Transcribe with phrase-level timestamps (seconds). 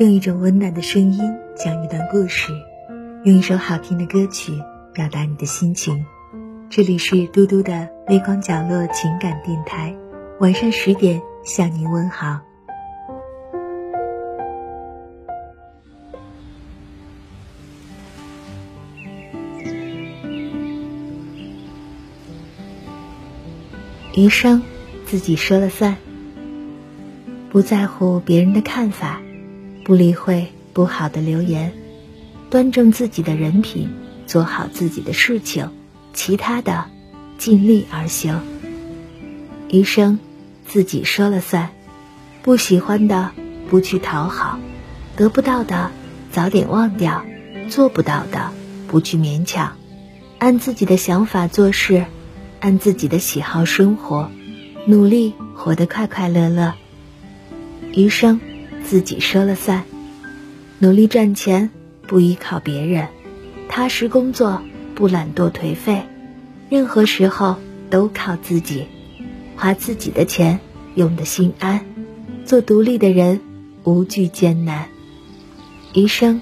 [0.00, 1.20] 用一种温暖的声音
[1.54, 2.52] 讲一段故事，
[3.22, 4.52] 用一首好听的歌曲
[4.92, 6.04] 表达你的心情。
[6.68, 9.94] 这里是嘟嘟的微光角落情感电台，
[10.40, 12.40] 晚上十点向您问好。
[24.16, 24.60] 余生
[25.06, 25.96] 自己说了算，
[27.50, 29.20] 不在乎别人的看法，
[29.84, 31.72] 不理会不好的留言，
[32.50, 33.90] 端正自己的人品，
[34.26, 35.68] 做好自己的事情，
[36.14, 36.86] 其他的
[37.36, 38.40] 尽力而行。
[39.68, 40.18] 余生
[40.66, 41.70] 自己说了算，
[42.42, 43.32] 不喜欢的
[43.68, 44.58] 不去讨好，
[45.16, 45.90] 得不到的
[46.32, 47.24] 早点忘掉，
[47.68, 48.52] 做不到的
[48.88, 49.76] 不去勉强，
[50.38, 52.06] 按自己的想法做事。
[52.60, 54.30] 按自己的喜好生活，
[54.86, 56.72] 努力活得快快乐乐。
[57.92, 58.40] 余生
[58.86, 59.84] 自己说了算，
[60.78, 61.70] 努力赚钱
[62.06, 63.08] 不依靠别人，
[63.68, 64.62] 踏实工作
[64.94, 66.02] 不懒惰颓废，
[66.68, 67.56] 任何时候
[67.90, 68.86] 都靠自己，
[69.56, 70.60] 花自己的钱
[70.94, 71.84] 用得心安，
[72.44, 73.40] 做独立的人
[73.84, 74.86] 无惧艰难。
[75.94, 76.40] 余生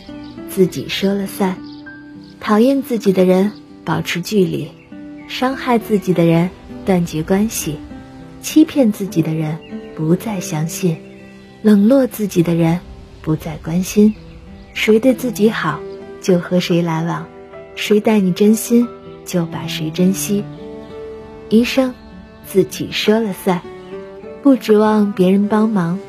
[0.48, 1.56] 自己说了算，
[2.40, 3.52] 讨厌自己的人
[3.84, 4.68] 保持距离。
[5.28, 6.50] 伤害自己的人，
[6.84, 7.76] 断绝关系；
[8.42, 9.58] 欺骗自己的人，
[9.96, 10.96] 不再相信；
[11.62, 12.80] 冷落自己的人，
[13.22, 14.12] 不再关心。
[14.74, 15.78] 谁对自己好，
[16.20, 17.24] 就和谁来往；
[17.76, 18.88] 谁待你真心，
[19.24, 20.42] 就把谁珍惜。
[21.50, 21.94] 余生，
[22.44, 23.62] 自己说了算，
[24.42, 26.00] 不指望别人帮忙，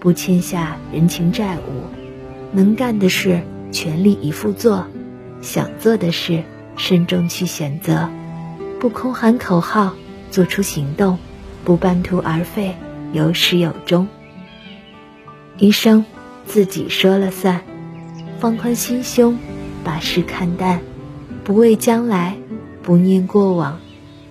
[0.00, 1.84] 不欠下人情债务。
[2.50, 3.40] 能干的事，
[3.70, 4.86] 全力以赴做；
[5.40, 6.42] 想做的事，
[6.76, 8.08] 慎重去选择。
[8.80, 9.94] 不空喊口号，
[10.32, 11.16] 做出行动；
[11.64, 12.74] 不半途而废，
[13.12, 14.08] 有始有终。
[15.58, 16.04] 余生
[16.44, 17.62] 自己说了算，
[18.38, 19.38] 放宽心胸，
[19.82, 20.80] 把事看淡，
[21.44, 22.36] 不畏将来，
[22.82, 23.80] 不念过往，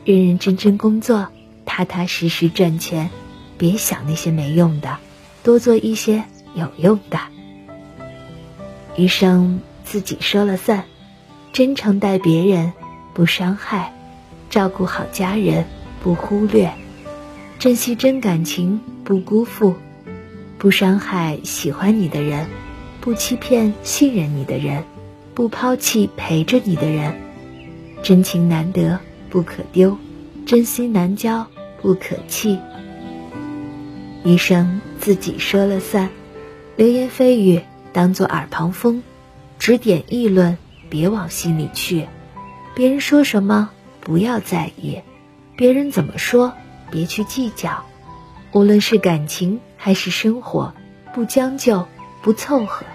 [0.04, 1.30] 认认真真工作，
[1.66, 3.10] 踏踏实实赚钱，
[3.58, 4.98] 别想那些没用的，
[5.42, 7.20] 多做一些有用的。
[8.96, 10.86] 余生自己说了算，
[11.52, 12.72] 真诚待别人，
[13.14, 13.94] 不伤害。
[14.52, 15.66] 照顾好家人，
[16.02, 16.70] 不忽略；
[17.60, 19.74] 珍惜真感情，不辜负；
[20.58, 22.48] 不伤害喜欢你的人，
[23.02, 24.84] 不欺骗信任你的人，
[25.34, 27.14] 不抛弃陪着你的人。
[28.02, 29.00] 真情难得
[29.30, 29.98] 不可丢，
[30.46, 31.46] 真心难交
[31.82, 32.60] 不可弃。
[34.24, 36.10] 一生自己说了算，
[36.76, 37.62] 流言蜚语
[37.94, 39.04] 当作耳旁风，
[39.60, 40.58] 指点议论
[40.90, 42.08] 别往心里去，
[42.74, 43.70] 别人说什么。
[44.02, 45.02] 不要在意，
[45.56, 46.54] 别人怎么说，
[46.92, 47.84] 别去计较。
[48.56, 50.74] 无论是感情还是生活，
[51.14, 51.86] 不将就，
[52.22, 52.86] 不凑合，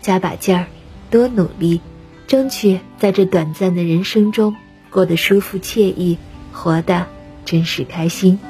[0.00, 0.66] 加把劲儿，
[1.08, 1.80] 多努力，
[2.26, 4.56] 争取在这短暂的人生中
[4.90, 6.18] 过得舒服惬意，
[6.52, 7.06] 活得
[7.44, 8.40] 真实开心。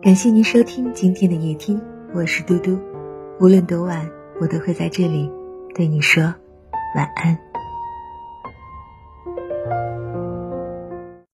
[0.00, 1.82] 感谢您收听今天的夜听，
[2.14, 2.78] 我是嘟嘟。
[3.40, 4.08] 无论多晚，
[4.40, 5.30] 我都会在这里
[5.74, 6.22] 对你说
[6.94, 7.47] 晚安。